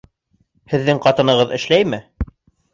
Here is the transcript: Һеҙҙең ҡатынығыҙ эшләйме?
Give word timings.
Һеҙҙең 0.73 1.03
ҡатынығыҙ 1.05 1.55
эшләйме? 1.61 2.03